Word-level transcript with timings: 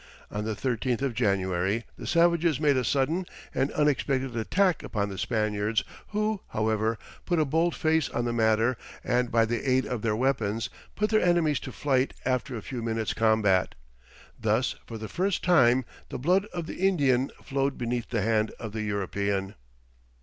On 0.31 0.45
the 0.45 0.55
13th 0.55 1.03
of 1.03 1.13
January 1.13 1.83
the 1.95 2.07
savages 2.07 2.59
made 2.59 2.75
a 2.75 2.83
sudden 2.83 3.27
and 3.53 3.71
unexpected 3.73 4.35
attack 4.35 4.81
upon 4.81 5.09
the 5.09 5.17
Spaniards, 5.19 5.83
who, 6.07 6.41
however, 6.47 6.97
put 7.27 7.37
a 7.37 7.45
bold 7.45 7.75
face 7.75 8.09
on 8.09 8.25
the 8.25 8.33
matter, 8.33 8.77
and 9.03 9.29
by 9.29 9.45
the 9.45 9.61
aid 9.69 9.85
of 9.85 10.01
their 10.01 10.15
weapons, 10.15 10.71
put 10.95 11.11
their 11.11 11.21
enemies 11.21 11.59
to 11.59 11.71
flight 11.71 12.15
after 12.25 12.55
a 12.57 12.63
few 12.63 12.81
minutes' 12.81 13.13
combat. 13.13 13.75
Thus, 14.39 14.73
for 14.87 14.97
the 14.97 15.07
first 15.07 15.43
time, 15.43 15.85
the 16.09 16.17
blood 16.17 16.45
of 16.45 16.65
the 16.65 16.77
Indian 16.77 17.29
flowed 17.43 17.77
beneath 17.77 18.09
the 18.09 18.23
hand 18.23 18.49
of 18.59 18.71
the 18.71 18.81
European. 18.81 19.53